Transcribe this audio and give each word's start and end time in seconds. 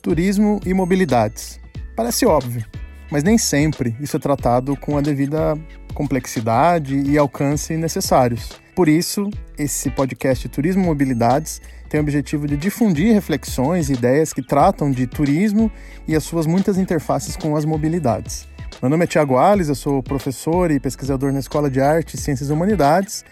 Turismo 0.00 0.60
e 0.64 0.72
mobilidades. 0.72 1.60
Parece 1.94 2.24
óbvio, 2.24 2.64
mas 3.10 3.22
nem 3.22 3.36
sempre 3.36 3.94
isso 4.00 4.16
é 4.16 4.20
tratado 4.20 4.74
com 4.76 4.96
a 4.96 5.00
devida 5.00 5.58
complexidade 5.94 6.96
e 6.96 7.18
alcance 7.18 7.76
necessários. 7.76 8.58
Por 8.74 8.88
isso, 8.88 9.28
esse 9.58 9.90
podcast 9.90 10.48
Turismo 10.48 10.82
e 10.82 10.86
Mobilidades 10.86 11.60
tem 11.88 12.00
o 12.00 12.02
objetivo 12.02 12.46
de 12.46 12.56
difundir 12.56 13.12
reflexões 13.12 13.90
e 13.90 13.92
ideias 13.92 14.32
que 14.32 14.40
tratam 14.40 14.90
de 14.90 15.06
turismo 15.06 15.70
e 16.08 16.16
as 16.16 16.24
suas 16.24 16.46
muitas 16.46 16.78
interfaces 16.78 17.36
com 17.36 17.54
as 17.54 17.66
mobilidades. 17.66 18.48
Meu 18.80 18.88
nome 18.88 19.04
é 19.04 19.06
Tiago 19.06 19.36
Alves, 19.36 19.68
eu 19.68 19.74
sou 19.74 20.02
professor 20.02 20.70
e 20.70 20.80
pesquisador 20.80 21.30
na 21.32 21.40
Escola 21.40 21.70
de 21.70 21.80
Arte 21.82 22.14
e 22.14 22.18
Ciências 22.18 22.48
Humanidades 22.48 23.22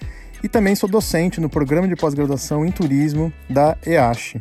e 0.42 0.48
também 0.48 0.74
sou 0.74 0.88
docente 0.88 1.40
no 1.40 1.48
programa 1.48 1.88
de 1.88 1.96
pós-graduação 1.96 2.66
em 2.66 2.70
turismo 2.70 3.32
da 3.48 3.78
EASH. 3.86 4.36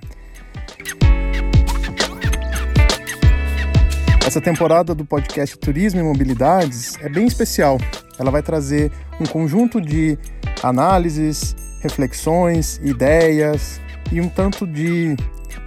Essa 4.27 4.41
temporada 4.41 4.93
do 4.93 5.05
podcast 5.05 5.57
Turismo 5.57 6.01
e 6.01 6.04
Mobilidades 6.04 6.97
é 6.99 7.07
bem 7.07 7.25
especial. 7.25 7.77
Ela 8.19 8.29
vai 8.29 8.43
trazer 8.43 8.91
um 9.21 9.25
conjunto 9.25 9.79
de 9.79 10.19
análises, 10.61 11.55
reflexões, 11.81 12.77
ideias 12.83 13.79
e 14.11 14.19
um 14.19 14.27
tanto 14.27 14.67
de 14.67 15.15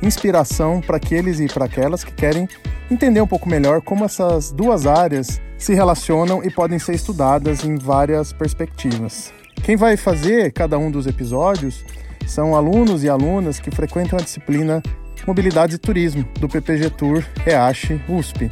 inspiração 0.03 0.83
para 0.83 0.99
aqueles 0.99 1.41
e 1.41 1.47
para 1.47 1.65
aquelas 1.65 2.05
que 2.05 2.13
querem 2.13 2.47
entender 2.91 3.23
um 3.23 3.27
pouco 3.27 3.49
melhor 3.49 3.81
como 3.81 4.05
essas 4.05 4.53
duas 4.53 4.87
áreas 4.87 5.41
se 5.57 5.73
relacionam 5.73 6.45
e 6.45 6.51
podem 6.51 6.79
ser 6.79 6.95
estudadas 6.95 7.65
em 7.65 7.77
várias 7.77 8.31
perspectivas. 8.31 9.33
Quem 9.63 9.75
vai 9.75 9.97
fazer 9.97 10.53
cada 10.53 10.77
um 10.79 10.91
dos 10.91 11.07
episódios 11.07 11.83
são 12.27 12.55
alunos 12.55 13.05
e 13.05 13.09
alunas 13.09 13.59
que 13.59 13.71
frequentam 13.71 14.19
a 14.19 14.23
disciplina 14.23 14.83
Mobilidade 15.27 15.75
e 15.75 15.79
Turismo, 15.79 16.25
do 16.39 16.49
PPG 16.49 16.91
Tour 16.91 17.25
EASH 17.47 17.91
USP. 18.09 18.51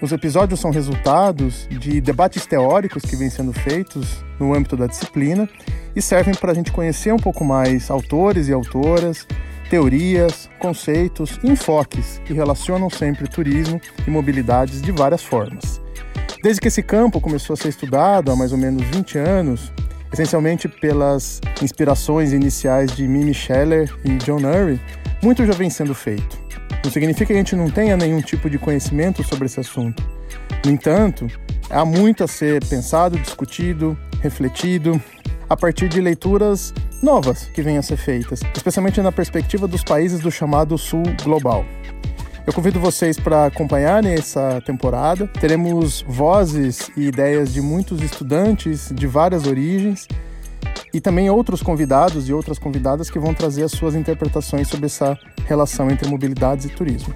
Os 0.00 0.12
episódios 0.12 0.60
são 0.60 0.70
resultados 0.70 1.66
de 1.70 2.00
debates 2.00 2.44
teóricos 2.44 3.02
que 3.02 3.16
vêm 3.16 3.30
sendo 3.30 3.52
feitos 3.52 4.24
no 4.38 4.52
âmbito 4.54 4.76
da 4.76 4.86
disciplina 4.86 5.48
e 5.94 6.02
servem 6.02 6.34
para 6.34 6.52
a 6.52 6.54
gente 6.54 6.72
conhecer 6.72 7.12
um 7.12 7.18
pouco 7.18 7.44
mais 7.44 7.90
autores 7.90 8.48
e 8.48 8.52
autoras, 8.52 9.26
teorias, 9.70 10.50
conceitos 10.58 11.38
e 11.42 11.50
enfoques 11.50 12.20
que 12.24 12.34
relacionam 12.34 12.90
sempre 12.90 13.28
turismo 13.28 13.80
e 14.06 14.10
mobilidades 14.10 14.82
de 14.82 14.92
várias 14.92 15.22
formas. 15.22 15.80
Desde 16.42 16.60
que 16.60 16.68
esse 16.68 16.82
campo 16.82 17.20
começou 17.20 17.54
a 17.54 17.56
ser 17.56 17.68
estudado 17.68 18.32
há 18.32 18.36
mais 18.36 18.52
ou 18.52 18.58
menos 18.58 18.82
20 18.88 19.18
anos, 19.18 19.72
essencialmente 20.12 20.68
pelas 20.68 21.40
inspirações 21.62 22.32
iniciais 22.32 22.90
de 22.90 23.06
Mimi 23.06 23.32
Scheller 23.32 23.88
e 24.04 24.16
John 24.18 24.40
Urry, 24.42 24.80
muito 25.22 25.46
já 25.46 25.52
vem 25.52 25.70
sendo 25.70 25.94
feito. 25.94 26.36
Não 26.84 26.90
significa 26.90 27.26
que 27.26 27.32
a 27.32 27.36
gente 27.36 27.54
não 27.54 27.70
tenha 27.70 27.96
nenhum 27.96 28.20
tipo 28.20 28.50
de 28.50 28.58
conhecimento 28.58 29.22
sobre 29.22 29.46
esse 29.46 29.60
assunto. 29.60 30.02
No 30.64 30.70
entanto, 30.70 31.28
há 31.70 31.84
muito 31.84 32.24
a 32.24 32.28
ser 32.28 32.64
pensado, 32.66 33.18
discutido, 33.18 33.96
refletido, 34.20 35.00
a 35.48 35.56
partir 35.56 35.88
de 35.88 36.00
leituras 36.00 36.74
novas 37.02 37.44
que 37.54 37.62
venham 37.62 37.78
a 37.78 37.82
ser 37.82 37.96
feitas, 37.96 38.40
especialmente 38.54 39.00
na 39.00 39.12
perspectiva 39.12 39.68
dos 39.68 39.84
países 39.84 40.20
do 40.20 40.30
chamado 40.30 40.76
Sul 40.76 41.02
Global. 41.22 41.64
Eu 42.44 42.52
convido 42.52 42.80
vocês 42.80 43.20
para 43.20 43.46
acompanhar 43.46 44.04
essa 44.04 44.60
temporada. 44.66 45.28
Teremos 45.28 46.04
vozes 46.08 46.90
e 46.96 47.02
ideias 47.02 47.52
de 47.52 47.60
muitos 47.60 48.02
estudantes 48.02 48.90
de 48.92 49.06
várias 49.06 49.46
origens 49.46 50.08
e 50.92 51.00
também 51.00 51.30
outros 51.30 51.62
convidados 51.62 52.28
e 52.28 52.32
outras 52.32 52.58
convidadas 52.58 53.10
que 53.10 53.18
vão 53.18 53.32
trazer 53.32 53.62
as 53.62 53.72
suas 53.72 53.94
interpretações 53.94 54.68
sobre 54.68 54.86
essa 54.86 55.18
relação 55.46 55.90
entre 55.90 56.08
mobilidades 56.08 56.66
e 56.66 56.68
turismo. 56.68 57.14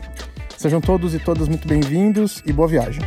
Sejam 0.56 0.80
todos 0.80 1.14
e 1.14 1.18
todas 1.18 1.48
muito 1.48 1.68
bem-vindos 1.68 2.42
e 2.46 2.52
boa 2.52 2.66
viagem. 2.66 3.02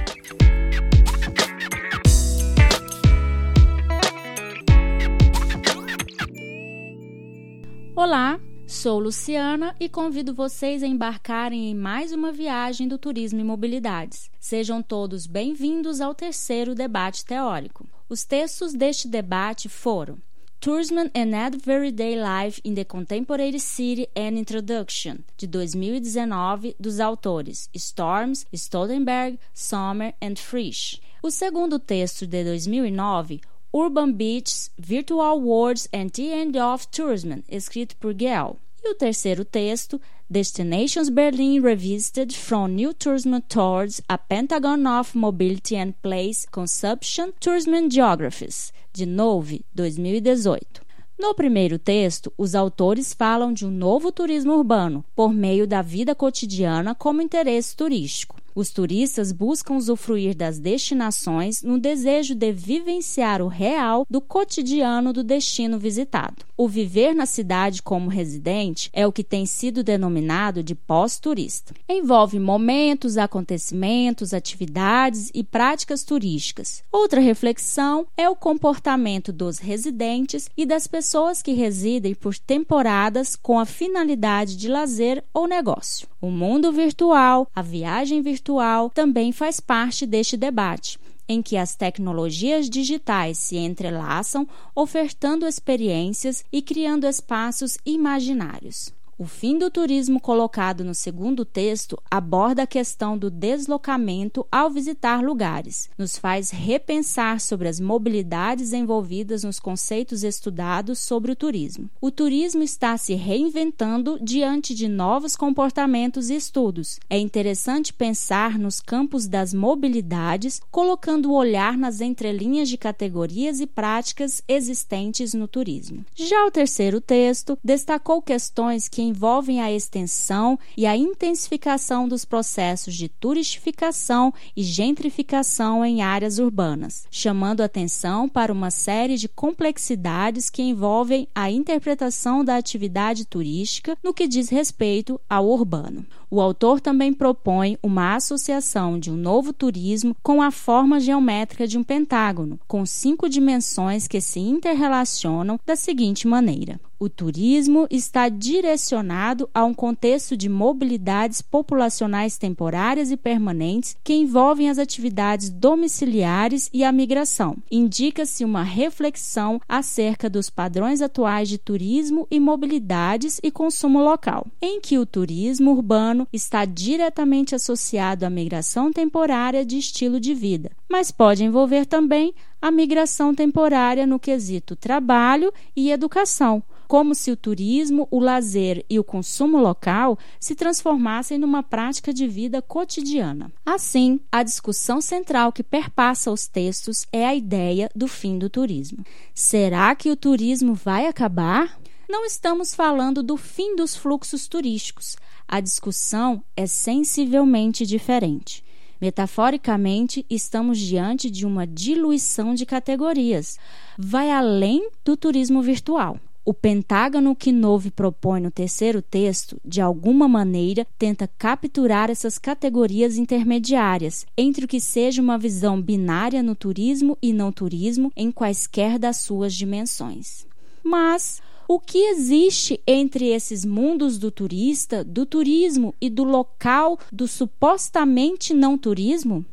Olá, 7.95 8.39
sou 8.66 8.98
Luciana 8.98 9.76
e 9.80 9.89
convido 9.89 10.33
vocês 10.33 10.83
a 10.83 10.88
embarcarem 10.88 11.70
em 11.70 11.76
mais 11.76 12.14
uma 12.14 12.32
viagem 12.32 12.88
do 12.88 12.98
Turismo 12.98 13.42
e 13.42 13.44
Mobilidades. 13.44 14.30
Sejam 14.39 14.82
todos 14.82 15.28
bem-vindos 15.28 15.99
ao 15.99 16.16
terceiro 16.16 16.73
debate 16.73 17.26
teórico. 17.26 17.86
Os 18.08 18.23
textos 18.23 18.73
deste 18.73 19.08
debate 19.08 19.67
foram 19.67 20.17
Tourism 20.61 21.09
and 21.15 21.33
Everyday 21.33 22.17
Life 22.17 22.59
in 22.65 22.75
the 22.75 22.83
Contemporary 22.83 23.59
City 23.59 24.09
and 24.14 24.37
Introduction, 24.37 25.23
de 25.37 25.47
2019, 25.47 26.75
dos 26.77 26.99
autores 26.99 27.70
Storms, 27.73 28.45
Stoltenberg, 28.53 29.39
Sommer 29.53 30.14
and 30.21 30.37
Frisch. 30.37 30.99
O 31.23 31.31
segundo 31.31 31.80
texto, 31.80 32.27
de 32.27 32.43
2009, 32.43 33.39
Urban 33.73 34.11
Beaches, 34.11 34.69
Virtual 34.77 35.39
Worlds 35.39 35.87
and 35.93 36.09
the 36.09 36.30
End 36.30 36.58
of 36.58 36.87
Tourism, 36.87 37.42
escrito 37.48 37.95
por 37.98 38.14
Gell. 38.14 38.59
E 38.82 38.92
o 38.92 38.95
terceiro 38.95 39.44
texto, 39.44 40.00
Destinations 40.30 41.10
Berlin 41.10 41.62
Revisited 41.62 42.34
from 42.34 42.70
New 42.70 42.94
Tourism 42.94 43.40
Towards 43.42 44.02
a 44.08 44.17
Pentagon 44.17 44.88
of 44.88 45.17
Mobility 45.17 45.76
and 45.76 45.92
Place 46.02 46.48
Consumption 46.50 47.34
Tourism 47.42 47.90
Geographies, 47.90 48.72
de 48.94 49.06
Nove, 49.06 49.66
2018. 49.76 50.82
No 51.20 51.36
primeiro 51.36 51.78
texto, 51.78 52.32
os 52.38 52.56
autores 52.56 53.14
falam 53.14 53.52
de 53.52 53.66
um 53.66 53.72
novo 53.72 54.14
turismo 54.14 54.54
urbano 54.54 55.04
por 55.14 55.34
meio 55.34 55.67
da 55.67 55.82
vida 55.82 56.16
cotidiana 56.16 56.96
como 56.96 57.22
interesse 57.22 57.76
turístico. 57.76 58.39
Os 58.59 58.71
turistas 58.71 59.31
buscam 59.31 59.75
usufruir 59.75 60.36
das 60.36 60.59
destinações 60.59 61.64
no 61.64 61.80
desejo 61.80 62.36
de 62.36 62.52
vivenciar 62.52 63.42
o 63.42 63.47
real 63.47 64.05
do 64.09 64.20
cotidiano 64.20 65.14
do 65.14 65.23
destino 65.23 65.80
visitado. 65.80 66.43
O 66.58 66.67
viver 66.67 67.15
na 67.15 67.25
cidade 67.25 67.81
como 67.81 68.09
residente 68.09 68.89
é 68.92 69.08
o 69.08 69.14
que 69.14 69.23
tem 69.23 69.45
sido 69.45 69.81
denominado 69.81 70.61
de 70.61 70.75
pós-turista. 70.75 71.73
Envolve 71.87 72.37
momentos, 72.37 73.17
acontecimentos, 73.17 74.33
atividades 74.33 75.31
e 75.33 75.42
práticas 75.42 76.03
turísticas. 76.03 76.83
Outra 76.92 77.21
reflexão 77.21 78.08
é 78.17 78.30
o 78.30 78.36
comportamento 78.36 79.31
dos 79.31 79.58
residentes 79.58 80.49
e 80.58 80.65
das 80.65 80.86
pessoas 80.86 81.42
que 81.42 81.53
residem 81.53 82.14
por 82.14 82.37
temporadas 82.37 83.37
com 83.37 83.58
a 83.58 83.65
finalidade 83.65 84.58
de 84.58 84.67
lazer 84.67 85.23
ou 85.33 85.48
negócio. 85.48 86.09
O 86.21 86.30
mundo 86.30 86.73
virtual, 86.73 87.48
a 87.55 87.61
viagem 87.61 88.21
virtual 88.21 88.48
também 88.89 89.32
faz 89.32 89.60
parte 89.60 90.05
deste 90.05 90.36
debate 90.36 90.98
em 91.30 91.43
que 91.43 91.55
as 91.55 91.76
tecnologias 91.76 92.67
digitais 92.67 93.37
se 93.37 93.55
entrelaçam, 93.55 94.48
ofertando 94.73 95.45
experiências 95.45 96.43
e 96.52 96.60
criando 96.60 97.05
espaços 97.05 97.77
imaginários. 97.86 98.92
O 99.19 99.25
fim 99.25 99.57
do 99.57 99.69
turismo 99.69 100.17
colocado 100.17 100.81
no 100.81 100.95
segundo 100.95 101.43
texto 101.43 102.02
aborda 102.09 102.63
a 102.63 102.65
questão 102.65 103.17
do 103.17 103.30
deslocamento 103.30 104.47
ao 104.49 104.69
visitar 104.69 105.21
lugares, 105.21 105.89
nos 105.97 106.17
faz 106.17 106.52
repensar 106.52 107.41
sobre 107.41 107.67
as 107.67 107.81
mobilidades 107.81 108.71
envolvidas 108.71 109.43
nos 109.43 109.59
conceitos 109.59 110.23
estudados 110.23 110.99
sobre 110.99 111.33
o 111.33 111.35
turismo. 111.35 111.89
O 111.99 112.09
turismo 112.09 112.63
está 112.63 112.97
se 112.97 113.13
reinventando 113.13 114.17
diante 114.21 114.73
de 114.73 114.87
novos 114.87 115.36
comportamentos 115.36 116.30
e 116.30 116.36
estudos. 116.36 116.97
É 117.09 117.19
interessante 117.19 117.91
pensar 117.91 118.57
nos 118.57 118.80
campos 118.80 119.27
das 119.27 119.53
mobilidades, 119.53 120.61
colocando 120.71 121.30
o 121.30 121.36
olhar 121.36 121.77
nas 121.77 121.99
entrelinhas 121.99 122.69
de 122.69 122.77
categorias 122.77 123.59
e 123.59 123.67
práticas 123.67 124.41
existentes 124.47 125.33
no 125.33 125.45
turismo. 125.45 126.05
Já 126.15 126.45
o 126.45 126.51
terceiro 126.51 127.01
texto 127.01 127.59
destacou 127.61 128.21
questões 128.21 128.88
que 128.88 129.08
envolvem 129.09 129.62
a 129.62 129.71
extensão 129.71 130.57
e 130.77 130.86
a 130.86 130.95
intensificação 130.95 132.07
dos 132.07 132.24
processos 132.24 132.95
de 132.95 133.10
turistificação 133.10 134.34
e 134.56 134.63
gentrificação 134.63 135.84
em 135.84 136.01
áreas 136.01 136.39
urbanas, 136.39 137.06
chamando 137.12 137.62
atenção 137.62 138.30
para 138.30 138.54
uma 138.54 138.72
série 138.72 139.18
de 139.18 139.28
complexidades 139.28 140.50
que 140.50 140.62
envolvem 140.62 141.28
a 141.36 141.50
interpretação 141.51 142.45
da 142.45 142.56
atividade 142.56 143.25
turística 143.25 143.98
no 144.04 144.13
que 144.13 144.28
diz 144.28 144.50
respeito 144.50 145.19
ao 145.30 145.48
urbano. 145.48 146.06
O 146.31 146.40
autor 146.40 146.80
também 146.80 147.12
propõe 147.12 147.76
uma 147.81 148.16
associação 148.16 149.00
de 149.00 149.10
um 149.10 149.16
novo 149.16 149.52
turismo 149.52 150.16
com 150.22 150.44
a 150.44 150.52
forma 150.52 151.00
geométrica 151.00 151.68
de 151.68 151.76
um 151.76 151.84
pentágono, 151.84 152.60
com 152.68 152.86
cinco 152.86 153.28
dimensões 153.28 154.08
que 154.08 154.22
se 154.22 154.40
interrelacionam 154.40 155.60
da 155.66 155.76
seguinte 155.76 156.28
maneira: 156.28 156.80
O 157.00 157.10
turismo 157.10 157.88
está 157.90 158.30
direcionado 158.30 159.50
a 159.52 159.66
um 159.66 159.74
contexto 159.74 160.38
de 160.38 160.48
mobilidades 160.48 161.42
populacionais 161.42 162.38
temporárias 162.38 163.10
e 163.10 163.18
permanentes 163.18 163.98
que 164.04 164.14
envolvem 164.14 164.70
as 164.70 164.78
atividades 164.78 165.50
domiciliares 165.50 166.70
e 166.72 166.84
a 166.84 166.92
migração. 166.92 167.58
Indica-se 167.72 168.46
uma 168.46 168.62
reflexão 168.62 169.60
acerca 169.68 170.30
dos 170.30 170.48
padrões 170.48 171.02
atuais 171.02 171.50
de 171.50 171.58
turismo 171.58 172.28
e 172.30 172.40
mobilidades 172.40 173.40
e 173.42 173.50
consumo 173.50 174.04
local, 174.04 174.46
em 174.62 174.80
que 174.80 175.00
o 175.00 175.08
turismo 175.08 175.72
urbano 175.72 176.19
está 176.31 176.66
diretamente 176.66 177.56
associado 177.56 178.25
à 178.25 178.30
migração 178.30 178.92
temporária 178.92 179.66
de 179.66 179.77
estilo 179.77 180.19
de 180.19 180.33
vida, 180.33 180.71
mas 180.89 181.12
pode 181.12 181.44
envolver 181.44 181.86
também 181.86 182.33
a 182.62 182.71
migração 182.71 183.33
temporária 183.33 184.06
no 184.06 184.19
quesito 184.19 184.75
trabalho 184.75 185.54
e 185.75 185.92
educação 185.92 186.63
como 186.89 187.13
se 187.13 187.30
o 187.30 187.38
turismo, 187.38 188.07
o 188.10 188.19
lazer 188.19 188.83
e 188.89 188.98
o 188.98 189.04
consumo 189.04 189.60
local 189.60 190.18
se 190.39 190.56
transformassem 190.56 191.38
numa 191.38 191.62
prática 191.62 192.12
de 192.12 192.27
vida 192.27 192.63
cotidiana. 192.63 193.51
Assim, 193.63 194.19
a 194.31 194.42
discussão 194.42 195.00
central 195.00 195.51
que 195.51 195.62
perpassa 195.62 196.31
os 196.31 196.48
textos 196.48 197.06
é 197.13 197.27
a 197.27 197.36
ideia 197.36 197.92
do 197.95 198.07
fim 198.07 198.39
do 198.39 198.50
turismo. 198.50 199.06
Será 199.36 199.94
que 199.94 200.10
o 200.10 200.15
turismo 200.15 200.74
vai 200.74 201.06
acabar? 201.06 201.80
Não 202.10 202.25
estamos 202.25 202.74
falando 202.74 203.22
do 203.22 203.38
fim 203.38 203.75
dos 203.75 203.95
fluxos 203.95 204.48
turísticos. 204.48 205.15
A 205.51 205.62
discussão 205.62 206.44
é 206.56 206.68
sensivelmente 206.68 207.84
diferente. 207.84 208.63
Metaforicamente, 209.01 210.24
estamos 210.30 210.78
diante 210.78 211.28
de 211.28 211.44
uma 211.44 211.66
diluição 211.66 212.54
de 212.54 212.68
categorias. 212.68 213.57
Vai 213.98 214.30
além 214.30 214.92
do 215.04 215.18
turismo 215.18 215.63
virtual. 215.63 216.19
O 216.46 216.54
pentágono 216.54 217.36
que 217.36 217.51
Nove 217.51 217.90
propõe 217.90 218.40
no 218.40 218.51
terceiro 218.51 219.01
texto, 219.01 219.60
de 219.66 219.81
alguma 219.81 220.28
maneira, 220.28 220.86
tenta 221.00 221.28
capturar 221.28 222.12
essas 222.12 222.38
categorias 222.38 223.18
intermediárias 223.18 224.28
entre 224.38 224.66
o 224.66 224.68
que 224.68 224.80
seja 224.80 225.19
uma 225.19 225.40
visão 225.40 225.81
binária 225.81 226.44
no 226.44 226.54
turismo 226.54 227.18
e 227.19 227.34
não 227.34 227.51
turismo 227.51 228.12
em 228.16 228.31
quaisquer 228.31 229.00
das 229.00 229.18
suas 229.18 229.56
dimensões. 229.56 230.46
Mas 230.84 231.42
o 231.71 231.80
que 231.80 232.00
existe 232.00 232.81
entre 232.88 233.27
esses 233.27 233.63
mundos 233.63 234.18
do 234.18 234.31
turista, 234.31 235.04
do 235.04 235.24
turismo 235.24 235.94
e 236.01 236.10
do 236.10 236.24
local 236.24 236.98
do 237.12 237.27
supostamente 237.27 238.56
não 238.56 238.75
turismo? 238.75 239.45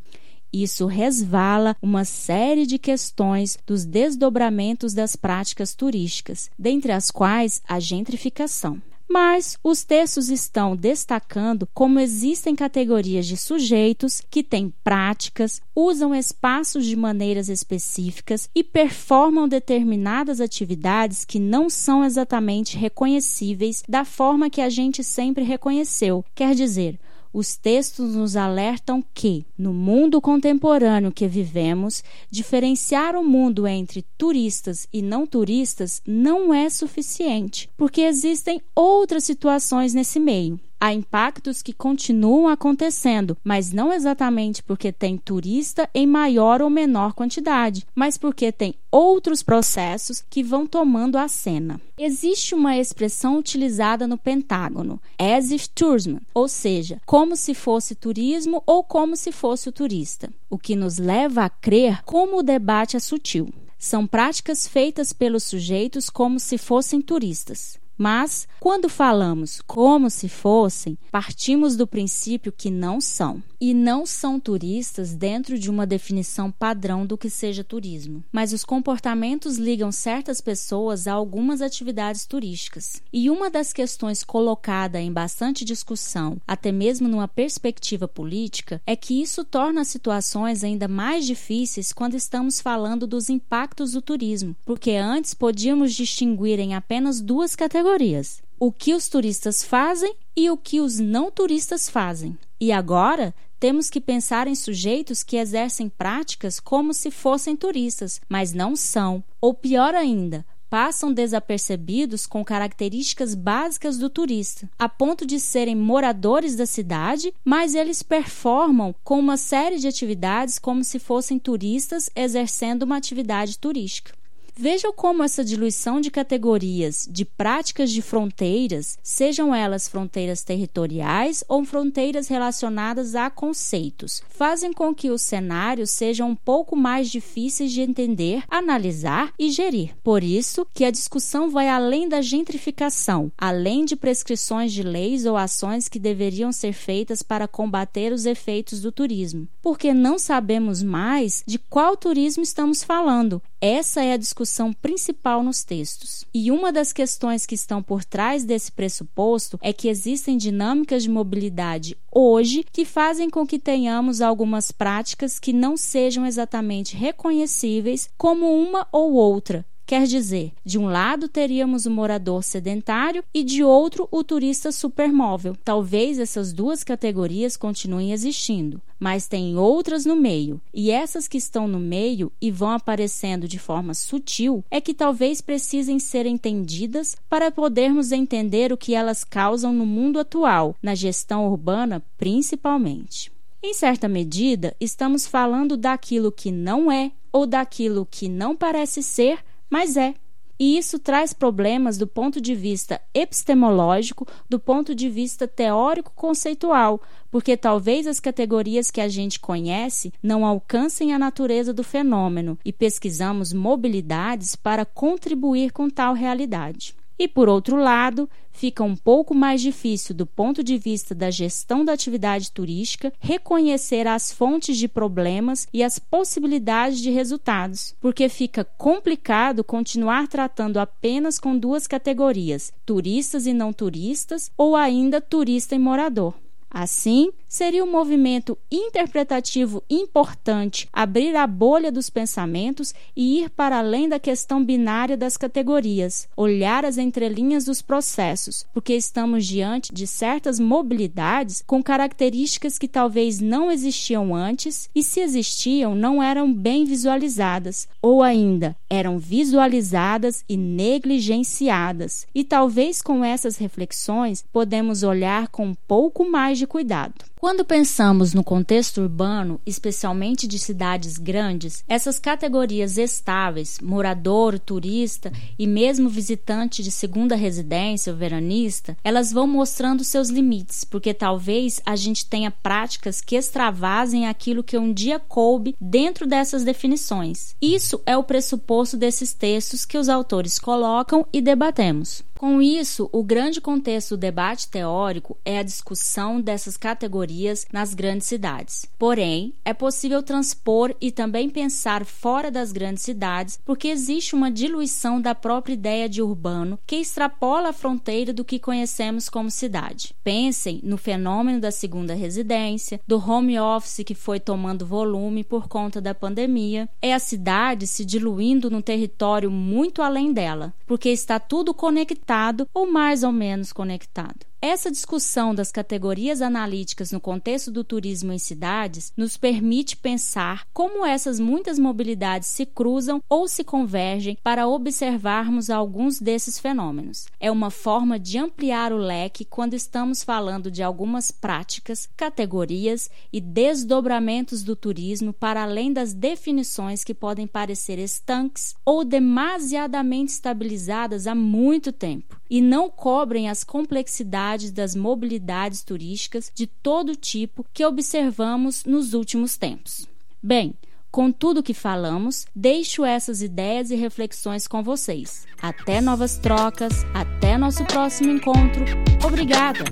Isso 0.50 0.86
resvala 0.86 1.76
uma 1.82 2.06
série 2.06 2.64
de 2.64 2.78
questões 2.78 3.58
dos 3.66 3.84
desdobramentos 3.84 4.94
das 4.94 5.14
práticas 5.14 5.74
turísticas, 5.74 6.48
dentre 6.58 6.90
as 6.90 7.10
quais 7.10 7.60
a 7.68 7.78
gentrificação. 7.78 8.80
Mas 9.08 9.56
os 9.62 9.84
textos 9.84 10.28
estão 10.28 10.74
destacando 10.74 11.68
como 11.72 12.00
existem 12.00 12.56
categorias 12.56 13.26
de 13.26 13.36
sujeitos 13.36 14.20
que 14.28 14.42
têm 14.42 14.72
práticas, 14.82 15.60
usam 15.74 16.14
espaços 16.14 16.84
de 16.84 16.96
maneiras 16.96 17.48
específicas 17.48 18.50
e 18.54 18.64
performam 18.64 19.48
determinadas 19.48 20.40
atividades 20.40 21.24
que 21.24 21.38
não 21.38 21.70
são 21.70 22.04
exatamente 22.04 22.76
reconhecíveis 22.76 23.82
da 23.88 24.04
forma 24.04 24.50
que 24.50 24.60
a 24.60 24.68
gente 24.68 25.04
sempre 25.04 25.44
reconheceu. 25.44 26.24
Quer 26.34 26.54
dizer, 26.54 26.98
os 27.36 27.54
textos 27.54 28.14
nos 28.14 28.34
alertam 28.34 29.04
que, 29.12 29.44
no 29.58 29.74
mundo 29.74 30.22
contemporâneo 30.22 31.12
que 31.12 31.28
vivemos, 31.28 32.02
diferenciar 32.30 33.14
o 33.14 33.22
mundo 33.22 33.66
entre 33.66 34.06
turistas 34.16 34.88
e 34.90 35.02
não 35.02 35.26
turistas 35.26 36.00
não 36.06 36.54
é 36.54 36.70
suficiente, 36.70 37.68
porque 37.76 38.00
existem 38.00 38.62
outras 38.74 39.24
situações 39.24 39.92
nesse 39.92 40.18
meio. 40.18 40.58
Há 40.78 40.92
impactos 40.92 41.62
que 41.62 41.72
continuam 41.72 42.48
acontecendo, 42.48 43.36
mas 43.42 43.72
não 43.72 43.92
exatamente 43.92 44.62
porque 44.62 44.92
tem 44.92 45.16
turista 45.16 45.88
em 45.94 46.06
maior 46.06 46.60
ou 46.60 46.68
menor 46.68 47.14
quantidade, 47.14 47.86
mas 47.94 48.18
porque 48.18 48.52
tem 48.52 48.74
outros 48.90 49.42
processos 49.42 50.22
que 50.28 50.42
vão 50.42 50.66
tomando 50.66 51.16
a 51.16 51.28
cena. 51.28 51.80
Existe 51.98 52.54
uma 52.54 52.76
expressão 52.76 53.38
utilizada 53.38 54.06
no 54.06 54.18
Pentágono, 54.18 55.00
as 55.18 55.50
if 55.50 55.66
tourism, 55.68 56.16
ou 56.34 56.46
seja, 56.46 57.00
como 57.06 57.36
se 57.36 57.54
fosse 57.54 57.94
turismo 57.94 58.62
ou 58.66 58.84
como 58.84 59.16
se 59.16 59.32
fosse 59.32 59.70
o 59.70 59.72
turista, 59.72 60.30
o 60.50 60.58
que 60.58 60.76
nos 60.76 60.98
leva 60.98 61.44
a 61.44 61.48
crer 61.48 62.02
como 62.04 62.38
o 62.38 62.42
debate 62.42 62.96
é 62.96 63.00
sutil. 63.00 63.48
São 63.78 64.06
práticas 64.06 64.66
feitas 64.66 65.12
pelos 65.12 65.44
sujeitos 65.44 66.10
como 66.10 66.38
se 66.38 66.58
fossem 66.58 67.00
turistas. 67.00 67.78
Mas, 67.96 68.46
quando 68.60 68.88
falamos 68.88 69.60
como 69.66 70.10
se 70.10 70.28
fossem, 70.28 70.98
partimos 71.10 71.76
do 71.76 71.86
princípio 71.86 72.52
que 72.52 72.70
não 72.70 73.00
são. 73.00 73.42
E 73.58 73.72
não 73.72 74.04
são 74.04 74.38
turistas 74.38 75.14
dentro 75.14 75.58
de 75.58 75.70
uma 75.70 75.86
definição 75.86 76.50
padrão 76.50 77.06
do 77.06 77.16
que 77.16 77.30
seja 77.30 77.64
turismo. 77.64 78.22
Mas 78.30 78.52
os 78.52 78.64
comportamentos 78.64 79.56
ligam 79.56 79.90
certas 79.90 80.42
pessoas 80.42 81.06
a 81.06 81.14
algumas 81.14 81.62
atividades 81.62 82.26
turísticas. 82.26 83.00
E 83.10 83.30
uma 83.30 83.48
das 83.48 83.72
questões 83.72 84.22
colocada 84.22 85.00
em 85.00 85.10
bastante 85.10 85.64
discussão, 85.64 86.36
até 86.46 86.70
mesmo 86.70 87.08
numa 87.08 87.26
perspectiva 87.26 88.06
política, 88.06 88.82
é 88.86 88.94
que 88.94 89.22
isso 89.22 89.42
torna 89.42 89.80
as 89.80 89.88
situações 89.88 90.62
ainda 90.62 90.86
mais 90.86 91.24
difíceis 91.24 91.94
quando 91.94 92.14
estamos 92.14 92.60
falando 92.60 93.06
dos 93.06 93.30
impactos 93.30 93.92
do 93.92 94.02
turismo, 94.02 94.54
porque 94.66 94.90
antes 94.92 95.32
podíamos 95.32 95.94
distinguir 95.94 96.58
em 96.60 96.74
apenas 96.74 97.22
duas 97.22 97.56
categorias 97.56 97.85
categorias: 97.86 98.42
o 98.58 98.72
que 98.72 98.92
os 98.94 99.08
turistas 99.08 99.62
fazem 99.62 100.14
e 100.36 100.50
o 100.50 100.56
que 100.56 100.80
os 100.80 100.98
não 100.98 101.30
turistas 101.30 101.88
fazem. 101.88 102.36
E 102.60 102.72
agora 102.72 103.34
temos 103.60 103.88
que 103.88 104.00
pensar 104.00 104.48
em 104.48 104.54
sujeitos 104.54 105.22
que 105.22 105.36
exercem 105.36 105.88
práticas 105.88 106.58
como 106.58 106.92
se 106.92 107.10
fossem 107.10 107.56
turistas, 107.56 108.20
mas 108.28 108.52
não 108.52 108.74
são, 108.74 109.22
ou 109.40 109.54
pior 109.54 109.94
ainda, 109.94 110.44
passam 110.68 111.12
desapercebidos 111.12 112.26
com 112.26 112.44
características 112.44 113.34
básicas 113.34 113.98
do 113.98 114.10
turista, 114.10 114.68
a 114.78 114.88
ponto 114.88 115.24
de 115.24 115.38
serem 115.38 115.76
moradores 115.76 116.56
da 116.56 116.66
cidade, 116.66 117.32
mas 117.44 117.74
eles 117.74 118.02
performam 118.02 118.94
com 119.04 119.18
uma 119.18 119.36
série 119.36 119.78
de 119.78 119.86
atividades 119.86 120.58
como 120.58 120.82
se 120.82 120.98
fossem 120.98 121.38
turistas 121.38 122.10
exercendo 122.14 122.82
uma 122.82 122.96
atividade 122.96 123.58
turística. 123.58 124.12
Vejam 124.58 124.90
como 124.90 125.22
essa 125.22 125.44
diluição 125.44 126.00
de 126.00 126.10
categorias, 126.10 127.06
de 127.10 127.26
práticas 127.26 127.90
de 127.90 128.00
fronteiras, 128.00 128.98
sejam 129.02 129.54
elas 129.54 129.86
fronteiras 129.86 130.42
territoriais 130.42 131.44
ou 131.46 131.62
fronteiras 131.62 132.28
relacionadas 132.28 133.14
a 133.14 133.28
conceitos, 133.28 134.22
fazem 134.30 134.72
com 134.72 134.94
que 134.94 135.10
os 135.10 135.20
cenários 135.20 135.90
sejam 135.90 136.30
um 136.30 136.34
pouco 136.34 136.74
mais 136.74 137.10
difíceis 137.10 137.70
de 137.70 137.82
entender, 137.82 138.44
analisar 138.48 139.30
e 139.38 139.50
gerir. 139.50 139.94
Por 140.02 140.24
isso 140.24 140.66
que 140.72 140.86
a 140.86 140.90
discussão 140.90 141.50
vai 141.50 141.68
além 141.68 142.08
da 142.08 142.22
gentrificação, 142.22 143.30
além 143.36 143.84
de 143.84 143.94
prescrições 143.94 144.72
de 144.72 144.82
leis 144.82 145.26
ou 145.26 145.36
ações 145.36 145.86
que 145.86 145.98
deveriam 145.98 146.50
ser 146.50 146.72
feitas 146.72 147.22
para 147.22 147.46
combater 147.46 148.10
os 148.10 148.24
efeitos 148.24 148.80
do 148.80 148.90
turismo, 148.90 149.46
porque 149.60 149.92
não 149.92 150.18
sabemos 150.18 150.82
mais 150.82 151.44
de 151.46 151.58
qual 151.58 151.94
turismo 151.94 152.42
estamos 152.42 152.82
falando. 152.82 153.42
Essa 153.60 154.02
é 154.02 154.14
a 154.14 154.16
discussão 154.16 154.45
discussão 154.46 154.72
principal 154.72 155.42
nos 155.42 155.64
textos. 155.64 156.24
E 156.32 156.50
uma 156.52 156.72
das 156.72 156.92
questões 156.92 157.44
que 157.44 157.56
estão 157.56 157.82
por 157.82 158.04
trás 158.04 158.44
desse 158.44 158.70
pressuposto 158.70 159.58
é 159.60 159.72
que 159.72 159.88
existem 159.88 160.36
dinâmicas 160.36 161.02
de 161.02 161.10
mobilidade 161.10 161.96
hoje 162.12 162.64
que 162.72 162.84
fazem 162.84 163.28
com 163.28 163.46
que 163.46 163.58
tenhamos 163.58 164.22
algumas 164.22 164.70
práticas 164.70 165.38
que 165.38 165.52
não 165.52 165.76
sejam 165.76 166.24
exatamente 166.24 166.96
reconhecíveis 166.96 168.08
como 168.16 168.46
uma 168.46 168.86
ou 168.92 169.14
outra, 169.14 169.66
Quer 169.86 170.04
dizer, 170.08 170.52
de 170.64 170.80
um 170.80 170.86
lado 170.86 171.28
teríamos 171.28 171.86
o 171.86 171.90
morador 171.92 172.42
sedentário 172.42 173.22
e 173.32 173.44
de 173.44 173.62
outro 173.62 174.08
o 174.10 174.24
turista 174.24 174.72
supermóvel. 174.72 175.56
Talvez 175.64 176.18
essas 176.18 176.52
duas 176.52 176.82
categorias 176.82 177.56
continuem 177.56 178.10
existindo, 178.10 178.82
mas 178.98 179.28
tem 179.28 179.56
outras 179.56 180.04
no 180.04 180.16
meio. 180.16 180.60
E 180.74 180.90
essas 180.90 181.28
que 181.28 181.38
estão 181.38 181.68
no 181.68 181.78
meio 181.78 182.32
e 182.40 182.50
vão 182.50 182.72
aparecendo 182.72 183.46
de 183.46 183.60
forma 183.60 183.94
sutil 183.94 184.64
é 184.72 184.80
que 184.80 184.92
talvez 184.92 185.40
precisem 185.40 186.00
ser 186.00 186.26
entendidas 186.26 187.16
para 187.28 187.52
podermos 187.52 188.10
entender 188.10 188.72
o 188.72 188.76
que 188.76 188.92
elas 188.92 189.22
causam 189.22 189.72
no 189.72 189.86
mundo 189.86 190.18
atual, 190.18 190.74
na 190.82 190.96
gestão 190.96 191.46
urbana 191.46 192.02
principalmente. 192.18 193.30
Em 193.62 193.72
certa 193.72 194.08
medida, 194.08 194.74
estamos 194.80 195.28
falando 195.28 195.76
daquilo 195.76 196.32
que 196.32 196.50
não 196.50 196.90
é 196.90 197.12
ou 197.32 197.46
daquilo 197.46 198.06
que 198.10 198.28
não 198.28 198.56
parece 198.56 199.00
ser 199.00 199.38
mas 199.70 199.96
é. 199.96 200.14
E 200.58 200.78
isso 200.78 200.98
traz 200.98 201.34
problemas 201.34 201.98
do 201.98 202.06
ponto 202.06 202.40
de 202.40 202.54
vista 202.54 203.00
epistemológico, 203.12 204.26
do 204.48 204.58
ponto 204.58 204.94
de 204.94 205.08
vista 205.08 205.46
teórico-conceitual, 205.46 207.00
porque 207.30 207.58
talvez 207.58 208.06
as 208.06 208.18
categorias 208.18 208.90
que 208.90 209.02
a 209.02 209.08
gente 209.08 209.38
conhece 209.38 210.14
não 210.22 210.46
alcancem 210.46 211.12
a 211.12 211.18
natureza 211.18 211.74
do 211.74 211.84
fenômeno 211.84 212.58
e 212.64 212.72
pesquisamos 212.72 213.52
mobilidades 213.52 214.56
para 214.56 214.86
contribuir 214.86 215.72
com 215.72 215.90
tal 215.90 216.14
realidade. 216.14 216.94
E 217.18 217.26
por 217.26 217.48
outro 217.48 217.76
lado, 217.76 218.28
fica 218.50 218.82
um 218.82 218.96
pouco 218.96 219.34
mais 219.34 219.60
difícil 219.60 220.14
do 220.14 220.26
ponto 220.26 220.62
de 220.62 220.78
vista 220.78 221.14
da 221.14 221.30
gestão 221.30 221.84
da 221.84 221.92
atividade 221.92 222.50
turística 222.50 223.12
reconhecer 223.18 224.06
as 224.06 224.32
fontes 224.32 224.76
de 224.76 224.88
problemas 224.88 225.68
e 225.72 225.82
as 225.82 225.98
possibilidades 225.98 226.98
de 227.00 227.10
resultados, 227.10 227.94
porque 228.00 228.28
fica 228.28 228.64
complicado 228.64 229.64
continuar 229.64 230.28
tratando 230.28 230.78
apenas 230.78 231.38
com 231.38 231.56
duas 231.56 231.86
categorias, 231.86 232.72
turistas 232.84 233.46
e 233.46 233.52
não 233.52 233.72
turistas, 233.72 234.50
ou 234.56 234.74
ainda 234.76 235.20
turista 235.20 235.74
e 235.74 235.78
morador. 235.78 236.34
Assim, 236.78 237.32
seria 237.48 237.82
um 237.82 237.90
movimento 237.90 238.58
interpretativo 238.70 239.82
importante 239.88 240.86
abrir 240.92 241.34
a 241.34 241.46
bolha 241.46 241.90
dos 241.90 242.10
pensamentos 242.10 242.92
e 243.16 243.40
ir 243.40 243.48
para 243.48 243.78
além 243.78 244.10
da 244.10 244.20
questão 244.20 244.62
binária 244.62 245.16
das 245.16 245.38
categorias, 245.38 246.28
olhar 246.36 246.84
as 246.84 246.98
entrelinhas 246.98 247.64
dos 247.64 247.80
processos, 247.80 248.66
porque 248.74 248.92
estamos 248.92 249.46
diante 249.46 249.90
de 249.90 250.06
certas 250.06 250.60
mobilidades 250.60 251.64
com 251.66 251.82
características 251.82 252.76
que 252.76 252.86
talvez 252.86 253.40
não 253.40 253.72
existiam 253.72 254.34
antes 254.34 254.90
e, 254.94 255.02
se 255.02 255.20
existiam, 255.20 255.94
não 255.94 256.22
eram 256.22 256.52
bem 256.52 256.84
visualizadas, 256.84 257.88
ou 258.02 258.22
ainda 258.22 258.76
eram 258.90 259.18
visualizadas 259.18 260.44
e 260.46 260.58
negligenciadas. 260.58 262.26
E 262.34 262.44
talvez 262.44 263.00
com 263.00 263.24
essas 263.24 263.56
reflexões 263.56 264.44
podemos 264.52 265.02
olhar 265.02 265.48
com 265.48 265.68
um 265.68 265.74
pouco 265.88 266.30
mais 266.30 266.58
de 266.58 266.65
cuidado. 266.66 267.14
Quando 267.38 267.66
pensamos 267.66 268.32
no 268.32 268.42
contexto 268.42 269.02
urbano, 269.02 269.60
especialmente 269.66 270.48
de 270.48 270.58
cidades 270.58 271.18
grandes, 271.18 271.84
essas 271.86 272.18
categorias 272.18 272.96
estáveis, 272.96 273.78
morador, 273.78 274.58
turista 274.58 275.30
e 275.58 275.66
mesmo 275.66 276.08
visitante 276.08 276.82
de 276.82 276.90
segunda 276.90 277.36
residência 277.36 278.10
ou 278.10 278.18
veranista, 278.18 278.96
elas 279.04 279.32
vão 279.32 279.46
mostrando 279.46 280.02
seus 280.02 280.30
limites, 280.30 280.82
porque 280.82 281.12
talvez 281.12 281.78
a 281.84 281.94
gente 281.94 282.24
tenha 282.24 282.50
práticas 282.50 283.20
que 283.20 283.36
extravasem 283.36 284.26
aquilo 284.26 284.64
que 284.64 284.78
um 284.78 284.90
dia 284.90 285.20
coube 285.20 285.76
dentro 285.78 286.26
dessas 286.26 286.64
definições. 286.64 287.54
Isso 287.60 288.00
é 288.06 288.16
o 288.16 288.24
pressuposto 288.24 288.96
desses 288.96 289.34
textos 289.34 289.84
que 289.84 289.98
os 289.98 290.08
autores 290.08 290.58
colocam 290.58 291.26
e 291.30 291.42
debatemos. 291.42 292.24
Com 292.38 292.60
isso, 292.60 293.08
o 293.12 293.24
grande 293.24 293.62
contexto 293.62 294.10
do 294.10 294.20
debate 294.20 294.68
teórico 294.68 295.38
é 295.42 295.58
a 295.58 295.62
discussão 295.62 296.38
dessas 296.38 296.76
categorias 296.76 297.25
nas 297.72 297.94
grandes 297.94 298.26
cidades. 298.26 298.86
Porém, 298.98 299.54
é 299.64 299.74
possível 299.74 300.22
transpor 300.22 300.94
e 301.00 301.10
também 301.10 301.48
pensar 301.48 302.04
fora 302.04 302.50
das 302.50 302.72
grandes 302.72 303.02
cidades, 303.02 303.58
porque 303.64 303.88
existe 303.88 304.34
uma 304.34 304.50
diluição 304.50 305.20
da 305.20 305.34
própria 305.34 305.74
ideia 305.74 306.08
de 306.08 306.22
urbano 306.22 306.78
que 306.86 306.96
extrapola 306.96 307.70
a 307.70 307.72
fronteira 307.72 308.32
do 308.32 308.44
que 308.44 308.58
conhecemos 308.58 309.28
como 309.28 309.50
cidade. 309.50 310.14
Pensem 310.22 310.80
no 310.82 310.96
fenômeno 310.96 311.60
da 311.60 311.70
segunda 311.70 312.14
residência, 312.14 313.00
do 313.06 313.18
home 313.18 313.58
office 313.58 314.04
que 314.04 314.14
foi 314.14 314.40
tomando 314.40 314.86
volume 314.86 315.44
por 315.44 315.68
conta 315.68 316.00
da 316.00 316.14
pandemia. 316.14 316.88
É 317.00 317.12
a 317.12 317.18
cidade 317.18 317.86
se 317.86 318.04
diluindo 318.04 318.70
num 318.70 318.82
território 318.82 319.50
muito 319.50 320.02
além 320.02 320.32
dela, 320.32 320.74
porque 320.86 321.08
está 321.08 321.38
tudo 321.38 321.74
conectado 321.74 322.68
ou 322.72 322.90
mais 322.90 323.22
ou 323.22 323.32
menos 323.32 323.72
conectado. 323.72 324.46
Essa 324.68 324.90
discussão 324.90 325.54
das 325.54 325.70
categorias 325.70 326.42
analíticas 326.42 327.12
no 327.12 327.20
contexto 327.20 327.70
do 327.70 327.84
turismo 327.84 328.32
em 328.32 328.38
cidades 328.38 329.12
nos 329.16 329.36
permite 329.36 329.96
pensar 329.96 330.66
como 330.74 331.06
essas 331.06 331.38
muitas 331.38 331.78
mobilidades 331.78 332.48
se 332.48 332.66
cruzam 332.66 333.22
ou 333.28 333.46
se 333.46 333.62
convergem 333.62 334.36
para 334.42 334.66
observarmos 334.66 335.70
alguns 335.70 336.18
desses 336.18 336.58
fenômenos. 336.58 337.26
É 337.38 337.48
uma 337.48 337.70
forma 337.70 338.18
de 338.18 338.38
ampliar 338.38 338.92
o 338.92 338.96
leque 338.96 339.44
quando 339.44 339.74
estamos 339.74 340.24
falando 340.24 340.68
de 340.68 340.82
algumas 340.82 341.30
práticas, 341.30 342.08
categorias 342.16 343.08
e 343.32 343.40
desdobramentos 343.40 344.64
do 344.64 344.74
turismo 344.74 345.32
para 345.32 345.62
além 345.62 345.92
das 345.92 346.12
definições 346.12 347.04
que 347.04 347.14
podem 347.14 347.46
parecer 347.46 348.00
estanques 348.00 348.74
ou 348.84 349.04
demasiadamente 349.04 350.32
estabilizadas 350.32 351.28
há 351.28 351.36
muito 351.36 351.92
tempo 351.92 352.35
e 352.48 352.60
não 352.60 352.90
cobrem 352.90 353.48
as 353.48 353.64
complexidades 353.64 354.70
das 354.70 354.94
mobilidades 354.94 355.82
turísticas 355.82 356.50
de 356.54 356.66
todo 356.66 357.16
tipo 357.16 357.64
que 357.72 357.84
observamos 357.84 358.84
nos 358.84 359.14
últimos 359.14 359.56
tempos. 359.56 360.06
Bem, 360.42 360.74
com 361.10 361.32
tudo 361.32 361.62
que 361.62 361.72
falamos, 361.72 362.46
deixo 362.54 363.04
essas 363.04 363.40
ideias 363.40 363.90
e 363.90 363.96
reflexões 363.96 364.66
com 364.68 364.82
vocês. 364.82 365.46
Até 365.60 366.00
novas 366.00 366.36
trocas, 366.36 367.04
até 367.14 367.56
nosso 367.56 367.84
próximo 367.86 368.30
encontro. 368.32 368.84
Obrigada! 369.24 369.84